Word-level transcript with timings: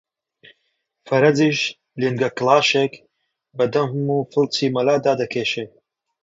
فەرەجیش 1.07 1.59
لینگە 2.01 2.29
کەڵاشێک 2.37 2.93
بە 3.57 3.65
دەم 3.73 3.89
و 4.09 4.27
فڵچی 4.31 4.73
مەلادا 4.75 5.13
دەکێشێ 5.21 5.65